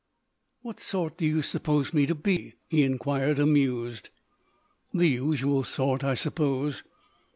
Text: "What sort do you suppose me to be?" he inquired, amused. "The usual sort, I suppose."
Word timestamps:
"What 0.63 0.79
sort 0.79 1.17
do 1.19 1.27
you 1.27 1.43
suppose 1.43 1.93
me 1.93 2.07
to 2.07 2.15
be?" 2.15 2.55
he 2.69 2.81
inquired, 2.81 3.37
amused. 3.37 4.09
"The 4.95 5.05
usual 5.05 5.63
sort, 5.63 6.03
I 6.03 6.15
suppose." 6.15 6.81